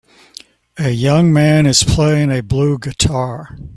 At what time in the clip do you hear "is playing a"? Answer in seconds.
1.67-2.41